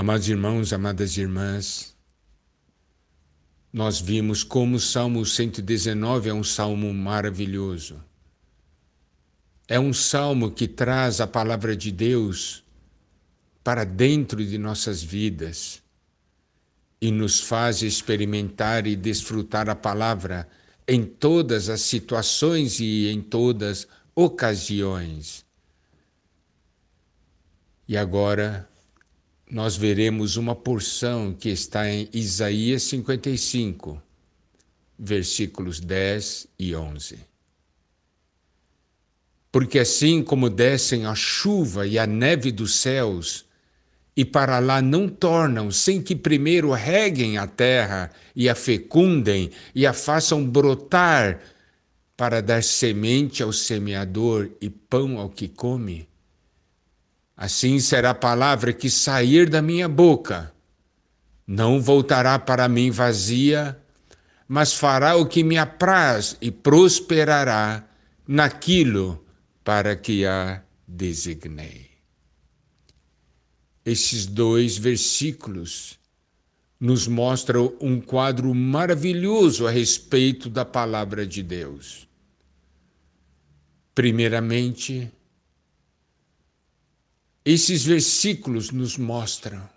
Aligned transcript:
Amados 0.00 0.30
irmãos, 0.30 0.72
amadas 0.72 1.18
irmãs, 1.18 1.94
nós 3.70 4.00
vimos 4.00 4.42
como 4.42 4.76
o 4.76 4.80
Salmo 4.80 5.26
119 5.26 6.30
é 6.30 6.32
um 6.32 6.42
salmo 6.42 6.90
maravilhoso. 6.94 8.02
É 9.68 9.78
um 9.78 9.92
salmo 9.92 10.52
que 10.52 10.66
traz 10.66 11.20
a 11.20 11.26
palavra 11.26 11.76
de 11.76 11.92
Deus 11.92 12.64
para 13.62 13.84
dentro 13.84 14.42
de 14.42 14.56
nossas 14.56 15.02
vidas 15.02 15.82
e 16.98 17.12
nos 17.12 17.38
faz 17.38 17.82
experimentar 17.82 18.86
e 18.86 18.96
desfrutar 18.96 19.68
a 19.68 19.74
palavra 19.74 20.48
em 20.88 21.04
todas 21.04 21.68
as 21.68 21.82
situações 21.82 22.80
e 22.80 23.06
em 23.08 23.20
todas 23.20 23.86
ocasiões. 24.14 25.44
E 27.86 27.98
agora 27.98 28.69
nós 29.50 29.76
veremos 29.76 30.36
uma 30.36 30.54
porção 30.54 31.34
que 31.34 31.48
está 31.48 31.90
em 31.90 32.08
Isaías 32.12 32.84
55, 32.84 34.00
versículos 34.96 35.80
10 35.80 36.46
e 36.58 36.74
11. 36.74 37.18
Porque 39.50 39.80
assim 39.80 40.22
como 40.22 40.48
descem 40.48 41.04
a 41.04 41.14
chuva 41.16 41.86
e 41.86 41.98
a 41.98 42.06
neve 42.06 42.52
dos 42.52 42.76
céus, 42.76 43.44
e 44.16 44.24
para 44.24 44.58
lá 44.58 44.80
não 44.80 45.08
tornam 45.08 45.70
sem 45.70 46.00
que 46.00 46.14
primeiro 46.14 46.72
reguem 46.72 47.38
a 47.38 47.46
terra 47.46 48.10
e 48.36 48.48
a 48.48 48.54
fecundem 48.54 49.50
e 49.74 49.86
a 49.86 49.92
façam 49.92 50.46
brotar 50.46 51.40
para 52.16 52.42
dar 52.42 52.62
semente 52.62 53.42
ao 53.42 53.52
semeador 53.52 54.50
e 54.60 54.68
pão 54.68 55.18
ao 55.18 55.30
que 55.30 55.48
come, 55.48 56.09
Assim 57.40 57.80
será 57.80 58.10
a 58.10 58.14
palavra 58.14 58.70
que 58.70 58.90
sair 58.90 59.48
da 59.48 59.62
minha 59.62 59.88
boca. 59.88 60.52
Não 61.46 61.80
voltará 61.80 62.38
para 62.38 62.68
mim 62.68 62.90
vazia, 62.90 63.80
mas 64.46 64.74
fará 64.74 65.16
o 65.16 65.24
que 65.24 65.42
me 65.42 65.56
apraz 65.56 66.36
e 66.38 66.50
prosperará 66.50 67.88
naquilo 68.28 69.24
para 69.64 69.96
que 69.96 70.26
a 70.26 70.62
designei. 70.86 71.88
Esses 73.86 74.26
dois 74.26 74.76
versículos 74.76 75.98
nos 76.78 77.08
mostram 77.08 77.74
um 77.80 78.02
quadro 78.02 78.54
maravilhoso 78.54 79.66
a 79.66 79.70
respeito 79.70 80.50
da 80.50 80.66
palavra 80.66 81.26
de 81.26 81.42
Deus. 81.42 82.06
Primeiramente, 83.94 85.10
esses 87.52 87.84
versículos 87.84 88.70
nos 88.70 88.96
mostram 88.96 89.68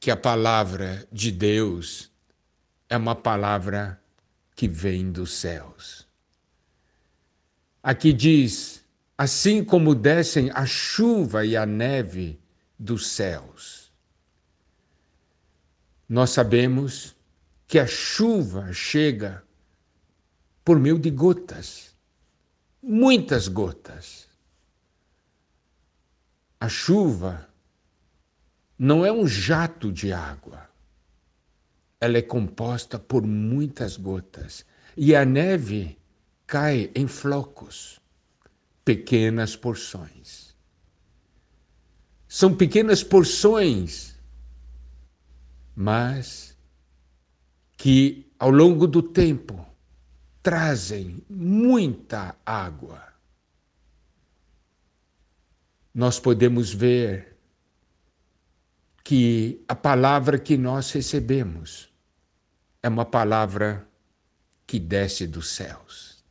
que 0.00 0.10
a 0.10 0.16
palavra 0.16 1.06
de 1.12 1.30
Deus 1.30 2.10
é 2.88 2.96
uma 2.96 3.14
palavra 3.14 4.00
que 4.54 4.66
vem 4.66 5.12
dos 5.12 5.32
céus. 5.32 6.06
Aqui 7.82 8.12
diz: 8.12 8.84
assim 9.16 9.64
como 9.64 9.94
descem 9.94 10.50
a 10.54 10.64
chuva 10.66 11.44
e 11.44 11.56
a 11.56 11.66
neve 11.66 12.40
dos 12.78 13.08
céus. 13.08 13.92
Nós 16.08 16.30
sabemos 16.30 17.14
que 17.66 17.78
a 17.78 17.86
chuva 17.86 18.72
chega 18.72 19.44
por 20.64 20.78
meio 20.78 20.98
de 20.98 21.10
gotas, 21.10 21.94
muitas 22.82 23.46
gotas. 23.48 24.27
A 26.68 26.70
chuva 26.70 27.48
não 28.78 29.02
é 29.02 29.10
um 29.10 29.26
jato 29.26 29.90
de 29.90 30.12
água. 30.12 30.68
Ela 31.98 32.18
é 32.18 32.22
composta 32.22 32.98
por 32.98 33.26
muitas 33.26 33.96
gotas. 33.96 34.66
E 34.94 35.16
a 35.16 35.24
neve 35.24 35.98
cai 36.46 36.90
em 36.94 37.06
flocos, 37.06 37.98
pequenas 38.84 39.56
porções. 39.56 40.54
São 42.28 42.54
pequenas 42.54 43.02
porções, 43.02 44.14
mas 45.74 46.54
que 47.78 48.30
ao 48.38 48.50
longo 48.50 48.86
do 48.86 49.02
tempo 49.02 49.66
trazem 50.42 51.24
muita 51.30 52.36
água 52.44 53.07
nós 55.98 56.20
podemos 56.20 56.72
ver 56.72 57.36
que 59.02 59.64
a 59.66 59.74
palavra 59.74 60.38
que 60.38 60.56
nós 60.56 60.92
recebemos 60.92 61.92
é 62.80 62.88
uma 62.88 63.04
palavra 63.04 63.84
que 64.64 64.78
desce 64.78 65.26
dos 65.26 65.48
céus. 65.48 66.22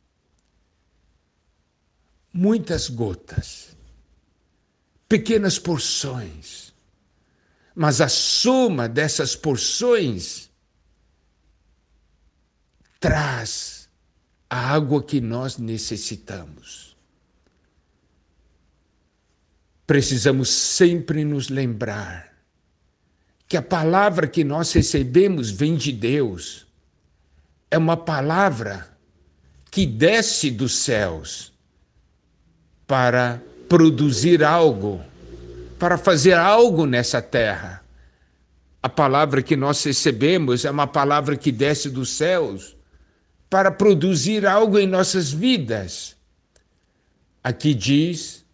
Muitas 2.32 2.88
gotas, 2.88 3.76
pequenas 5.06 5.58
porções, 5.58 6.72
mas 7.74 8.00
a 8.00 8.08
soma 8.08 8.88
dessas 8.88 9.36
porções 9.36 10.50
traz 12.98 13.90
a 14.48 14.72
água 14.72 15.02
que 15.02 15.20
nós 15.20 15.58
necessitamos 15.58 16.88
precisamos 19.88 20.50
sempre 20.50 21.24
nos 21.24 21.48
lembrar 21.48 22.28
que 23.48 23.56
a 23.56 23.62
palavra 23.62 24.26
que 24.26 24.44
nós 24.44 24.70
recebemos 24.70 25.50
vem 25.50 25.76
de 25.76 25.90
Deus. 25.90 26.66
É 27.70 27.78
uma 27.78 27.96
palavra 27.96 28.86
que 29.70 29.86
desce 29.86 30.50
dos 30.50 30.74
céus 30.74 31.54
para 32.86 33.42
produzir 33.66 34.44
algo, 34.44 35.02
para 35.78 35.96
fazer 35.96 36.34
algo 36.34 36.84
nessa 36.84 37.22
terra. 37.22 37.82
A 38.82 38.90
palavra 38.90 39.42
que 39.42 39.56
nós 39.56 39.82
recebemos 39.82 40.66
é 40.66 40.70
uma 40.70 40.86
palavra 40.86 41.34
que 41.34 41.50
desce 41.50 41.88
dos 41.88 42.10
céus 42.10 42.76
para 43.48 43.70
produzir 43.70 44.46
algo 44.46 44.78
em 44.78 44.86
nossas 44.86 45.32
vidas. 45.32 46.14
Aqui 47.42 47.72
diz 47.72 48.44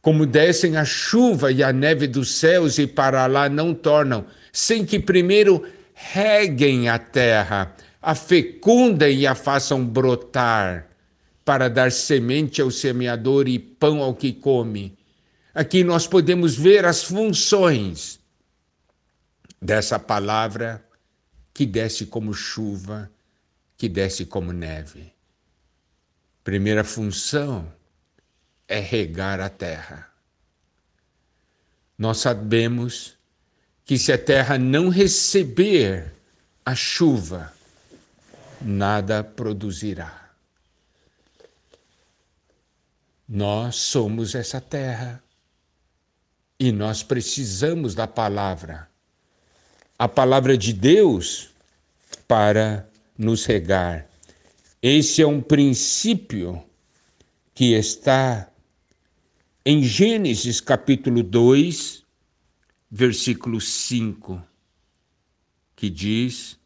como 0.00 0.24
descem 0.24 0.76
a 0.76 0.84
chuva 0.84 1.50
e 1.50 1.62
a 1.62 1.72
neve 1.72 2.06
dos 2.06 2.30
céus 2.36 2.78
e 2.78 2.86
para 2.86 3.26
lá 3.26 3.48
não 3.48 3.74
tornam, 3.74 4.24
sem 4.52 4.84
que 4.84 4.98
primeiro 4.98 5.64
reguem 5.94 6.88
a 6.88 6.98
terra, 6.98 7.74
a 8.00 8.14
fecundem 8.14 9.18
e 9.18 9.26
a 9.26 9.34
façam 9.34 9.84
brotar, 9.84 10.86
para 11.44 11.68
dar 11.68 11.90
semente 11.90 12.60
ao 12.60 12.70
semeador 12.70 13.48
e 13.48 13.58
pão 13.58 14.02
ao 14.02 14.14
que 14.14 14.32
come. 14.32 14.96
Aqui 15.54 15.82
nós 15.82 16.06
podemos 16.06 16.54
ver 16.56 16.84
as 16.84 17.02
funções 17.02 18.20
dessa 19.60 19.98
palavra 19.98 20.84
que 21.52 21.66
desce 21.66 22.06
como 22.06 22.32
chuva, 22.32 23.10
que 23.76 23.88
desce 23.88 24.24
como 24.24 24.52
neve. 24.52 25.12
Primeira 26.44 26.84
função 26.84 27.77
é 28.68 28.78
regar 28.78 29.40
a 29.40 29.48
terra. 29.48 30.08
Nós 31.96 32.18
sabemos 32.18 33.16
que 33.84 33.98
se 33.98 34.12
a 34.12 34.18
terra 34.18 34.58
não 34.58 34.90
receber 34.90 36.12
a 36.64 36.74
chuva, 36.74 37.52
nada 38.60 39.24
produzirá. 39.24 40.30
Nós 43.26 43.76
somos 43.76 44.34
essa 44.34 44.60
terra 44.60 45.22
e 46.60 46.70
nós 46.70 47.02
precisamos 47.02 47.94
da 47.94 48.06
palavra, 48.06 48.88
a 49.98 50.06
palavra 50.06 50.56
de 50.56 50.72
Deus 50.72 51.50
para 52.26 52.88
nos 53.16 53.44
regar. 53.44 54.06
Esse 54.82 55.22
é 55.22 55.26
um 55.26 55.40
princípio 55.40 56.62
que 57.54 57.72
está 57.72 58.48
em 59.70 59.82
Gênesis 59.82 60.62
capítulo 60.62 61.22
2, 61.22 62.02
versículo 62.90 63.60
5, 63.60 64.42
que 65.76 65.90
diz: 65.90 66.58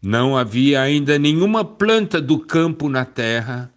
Não 0.00 0.36
havia 0.36 0.80
ainda 0.80 1.18
nenhuma 1.18 1.64
planta 1.64 2.20
do 2.20 2.38
campo 2.38 2.88
na 2.88 3.04
terra, 3.04 3.74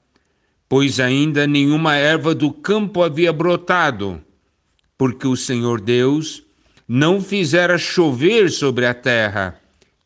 pois 0.67 0.99
ainda 0.99 1.47
nenhuma 1.47 1.95
erva 1.95 2.35
do 2.35 2.53
campo 2.53 3.01
havia 3.01 3.33
brotado, 3.33 4.23
porque 4.95 5.25
o 5.25 5.35
Senhor 5.35 5.81
Deus 5.81 6.43
não 6.87 7.19
fizera 7.23 7.75
chover 7.75 8.51
sobre 8.51 8.85
a 8.85 8.93
terra, 8.93 9.59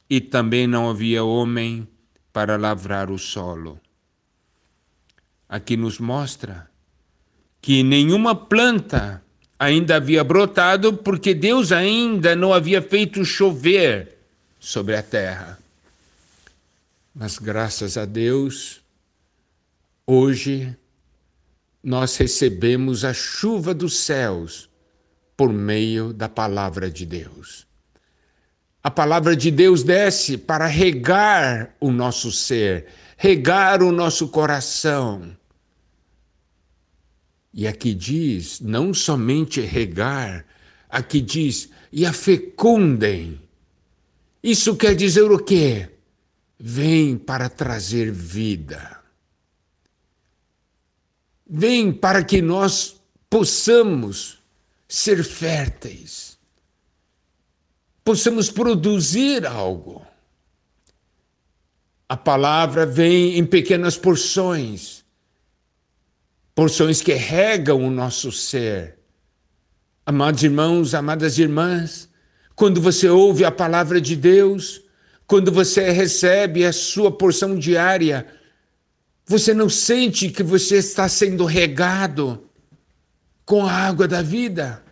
e 0.09 0.21
também 0.21 0.67
não 0.67 0.89
havia 0.89 1.21
homem 1.21 1.85
para 2.31 2.55
lavrar 2.55 3.11
o 3.11 3.19
solo. 3.19 3.77
Aqui 5.49 5.75
nos 5.75 5.99
mostra 5.99 6.71
que 7.63 7.81
nenhuma 7.81 8.35
planta 8.35 9.23
ainda 9.57 9.95
havia 9.95 10.21
brotado, 10.21 10.97
porque 10.97 11.33
Deus 11.33 11.71
ainda 11.71 12.35
não 12.35 12.53
havia 12.53 12.81
feito 12.81 13.23
chover 13.23 14.17
sobre 14.59 14.97
a 14.97 15.01
terra. 15.01 15.57
Mas 17.15 17.37
graças 17.37 17.95
a 17.95 18.03
Deus, 18.03 18.81
hoje 20.05 20.75
nós 21.81 22.17
recebemos 22.17 23.05
a 23.05 23.13
chuva 23.13 23.73
dos 23.73 23.95
céus 23.95 24.69
por 25.37 25.53
meio 25.53 26.11
da 26.11 26.27
palavra 26.27 26.91
de 26.91 27.05
Deus. 27.05 27.65
A 28.83 28.91
palavra 28.91 29.37
de 29.37 29.49
Deus 29.49 29.83
desce 29.83 30.37
para 30.37 30.67
regar 30.67 31.73
o 31.79 31.91
nosso 31.91 32.29
ser, 32.29 32.87
regar 33.15 33.81
o 33.81 33.93
nosso 33.93 34.27
coração. 34.27 35.33
E 37.53 37.67
aqui 37.67 37.93
diz, 37.93 38.59
não 38.59 38.93
somente 38.93 39.61
regar, 39.61 40.45
aqui 40.89 41.21
diz, 41.21 41.69
e 41.91 42.05
a 42.05 42.11
fecundem. 42.11 43.39
Isso 44.41 44.75
quer 44.75 44.95
dizer 44.95 45.31
o 45.31 45.37
quê? 45.37 45.89
Vem 46.59 47.17
para 47.17 47.49
trazer 47.49 48.11
vida. 48.11 48.99
Vem 51.47 51.93
para 51.93 52.23
que 52.23 52.41
nós 52.41 52.99
possamos 53.29 54.39
ser 54.87 55.23
férteis, 55.23 56.37
possamos 58.03 58.49
produzir 58.49 59.45
algo. 59.45 60.05
A 62.07 62.15
palavra 62.15 62.85
vem 62.85 63.37
em 63.37 63.45
pequenas 63.45 63.97
porções, 63.97 65.02
porções 66.55 67.01
que 67.01 67.13
regam 67.13 67.83
o 67.83 67.91
nosso 67.91 68.31
ser. 68.31 68.97
Amados 70.05 70.43
irmãos, 70.43 70.93
amadas 70.93 71.37
irmãs, 71.37 72.09
quando 72.55 72.81
você 72.81 73.09
ouve 73.09 73.45
a 73.45 73.51
palavra 73.51 73.99
de 73.99 74.15
Deus, 74.15 74.81
quando 75.25 75.51
você 75.51 75.89
recebe 75.89 76.65
a 76.65 76.73
sua 76.73 77.11
porção 77.11 77.57
diária, 77.57 78.27
você 79.25 79.53
não 79.53 79.69
sente 79.69 80.29
que 80.29 80.43
você 80.43 80.77
está 80.77 81.07
sendo 81.07 81.45
regado 81.45 82.49
com 83.45 83.65
a 83.65 83.71
água 83.71 84.07
da 84.07 84.21
vida? 84.21 84.83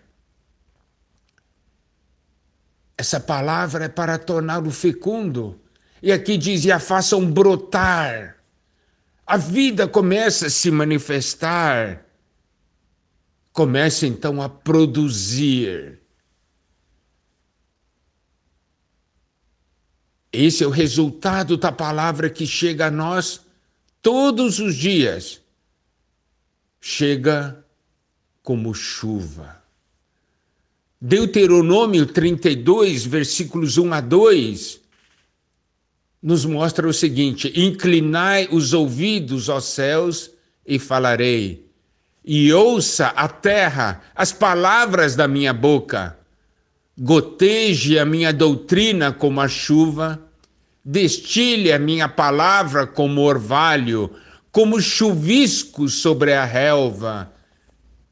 Essa 2.97 3.19
palavra 3.19 3.85
é 3.85 3.89
para 3.89 4.17
torná-lo 4.17 4.71
fecundo. 4.71 5.59
E 6.01 6.11
aqui 6.11 6.37
diz: 6.37 6.63
e 6.65 6.71
a 6.71 6.79
façam 6.79 7.29
brotar. 7.29 8.37
A 9.25 9.37
vida 9.37 9.87
começa 9.87 10.47
a 10.47 10.49
se 10.49 10.69
manifestar. 10.71 12.05
Começa 13.53 14.07
então 14.07 14.41
a 14.41 14.49
produzir. 14.49 15.99
Esse 20.31 20.63
é 20.63 20.67
o 20.67 20.69
resultado 20.71 21.57
da 21.57 21.71
palavra 21.71 22.29
que 22.29 22.47
chega 22.47 22.87
a 22.87 22.91
nós 22.91 23.41
todos 24.01 24.59
os 24.59 24.75
dias. 24.75 25.41
Chega 26.79 27.63
como 28.41 28.73
chuva. 28.73 29.61
Deuteronômio 30.99 32.05
32, 32.05 33.05
versículos 33.05 33.77
1 33.77 33.93
a 33.93 34.01
2, 34.01 34.80
nos 36.21 36.45
mostra 36.45 36.87
o 36.87 36.93
seguinte: 36.93 37.51
Inclinai 37.55 38.47
os 38.51 38.73
ouvidos 38.73 39.49
aos 39.49 39.65
céus 39.65 40.31
e 40.65 40.77
falarei, 40.77 41.65
e 42.23 42.51
ouça 42.53 43.07
a 43.07 43.27
terra 43.27 44.01
as 44.15 44.31
palavras 44.31 45.15
da 45.15 45.27
minha 45.27 45.53
boca 45.53 46.19
goteje 46.97 47.97
a 47.97 48.05
minha 48.05 48.31
doutrina 48.31 49.11
como 49.11 49.41
a 49.41 49.47
chuva, 49.47 50.21
destile 50.85 51.71
a 51.71 51.79
minha 51.79 52.07
palavra 52.07 52.85
como 52.85 53.21
orvalho, 53.21 54.11
como 54.51 54.79
chuvisco 54.79 55.87
sobre 55.87 56.33
a 56.33 56.45
relva 56.45 57.33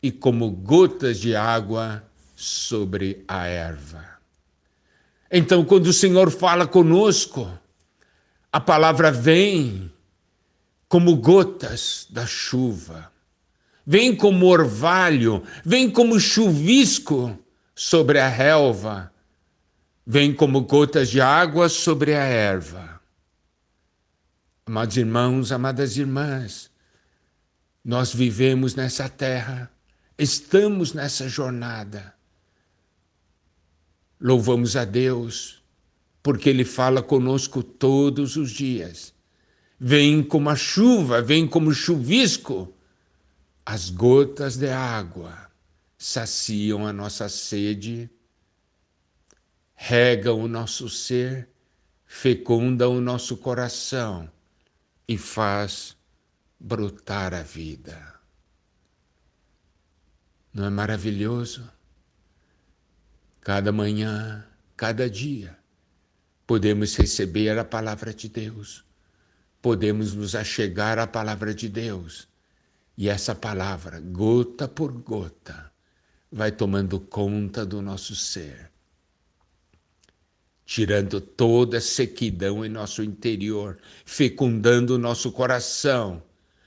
e 0.02 0.12
como 0.12 0.50
gotas 0.50 1.20
de 1.20 1.36
água 1.36 2.04
sobre 2.36 3.24
a 3.28 3.46
erva. 3.46 4.04
Então, 5.32 5.64
quando 5.64 5.88
o 5.88 5.94
Senhor 5.94 6.32
fala 6.32 6.66
conosco, 6.66 7.48
a 8.52 8.60
palavra 8.60 9.12
vem 9.12 9.92
como 10.88 11.16
gotas 11.16 12.08
da 12.10 12.26
chuva, 12.26 13.12
vem 13.86 14.16
como 14.16 14.48
orvalho, 14.48 15.44
vem 15.64 15.90
como 15.90 16.20
chuvisco 16.20 17.38
sobre 17.76 18.20
a 18.20 18.28
relva, 18.28 19.14
vem 20.06 20.34
como 20.34 20.62
gotas 20.62 21.10
de 21.10 21.22
água 21.22 21.70
sobre 21.70 22.16
a 22.16 22.24
erva. 22.24 23.00
Amados 24.66 24.98
irmãos, 24.98 25.52
amadas 25.52 25.98
irmãs, 25.98 26.72
nós 27.86 28.14
vivemos 28.14 28.74
nessa 28.74 29.08
terra, 29.08 29.72
estamos 30.18 30.94
nessa 30.94 31.30
jornada. 31.30 32.16
Louvamos 34.20 34.76
a 34.76 34.84
Deus, 34.86 35.59
porque 36.22 36.50
Ele 36.50 36.66
fala 36.66 37.02
conosco 37.02 37.64
todos 37.64 38.36
os 38.36 38.52
dias. 38.52 39.14
Vem 39.80 40.24
como 40.24 40.50
a 40.50 40.56
chuva, 40.56 41.22
vem 41.22 41.48
como 41.48 41.74
chuvisco, 41.74 42.74
as 43.66 43.90
gotas 43.90 44.58
de 44.58 44.70
água 44.70 45.50
saciam 45.98 46.88
a 46.88 46.94
nossa 46.94 47.30
sede, 47.30 48.10
regam 49.76 50.40
o 50.40 50.48
nosso 50.48 50.90
ser, 50.90 51.50
fecundam 52.06 52.98
o 52.98 53.02
nosso 53.02 53.38
coração 53.38 54.32
e 55.08 55.18
faz 55.18 55.96
brotar 56.60 57.34
a 57.34 57.44
vida. 57.44 58.20
Não 60.54 60.66
é 60.66 60.70
maravilhoso? 60.70 61.70
Cada 63.42 63.72
manhã, 63.72 64.46
cada 64.76 65.10
dia, 65.10 65.59
podemos 66.50 66.96
receber 66.96 67.60
a 67.60 67.64
palavra 67.64 68.12
de 68.12 68.28
Deus, 68.28 68.84
podemos 69.62 70.16
nos 70.16 70.34
achegar 70.34 70.98
à 70.98 71.06
palavra 71.06 71.54
de 71.54 71.70
Deus, 71.70 72.28
e 72.98 73.08
essa 73.08 73.36
palavra, 73.36 74.00
gota 74.00 74.68
por 74.68 74.92
gota, 74.92 75.72
vai 76.32 76.52
tomando 76.52 77.00
conta 77.00 77.64
do 77.64 77.84
nosso 77.84 78.16
ser, 78.16 78.72
tirando 80.66 81.22
toda 81.22 81.78
a 81.78 81.82
sequidão 81.82 82.66
em 82.66 82.70
nosso 82.70 83.04
interior, 83.04 83.78
fecundando 84.04 84.96
o 84.96 84.98
nosso 84.98 85.32
coração, 85.32 86.20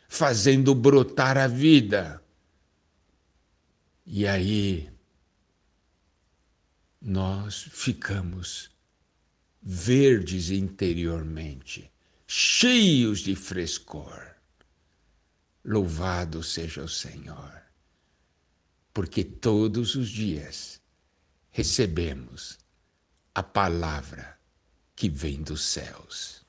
fazendo 0.09 0.77
brotar 0.77 1.37
a 1.37 1.49
vida. 1.49 2.23
E 4.07 4.29
aí 4.29 4.89
nós 7.01 7.67
ficamos 7.73 8.72
verdes 9.63 10.51
interiormente, 10.51 11.91
cheios 12.27 13.21
de 13.21 13.37
frescor. 13.37 14.35
Louvado 15.65 16.43
seja 16.43 16.83
o 16.83 16.89
Senhor 16.89 17.63
porque 18.93 19.25
todos 19.25 19.95
os 19.95 20.09
dias 20.09 20.81
recebemos 21.51 22.59
a 23.35 23.43
palavra 23.43 24.39
que 24.95 25.09
vem 25.09 25.43
dos 25.43 25.63
céus. 25.63 26.45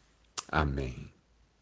Amém. 0.49 1.12